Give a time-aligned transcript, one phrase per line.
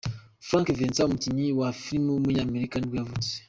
[0.47, 3.29] Frank Vincent, umukinnyi wa Film w’umunyamerika nibwo yavutse.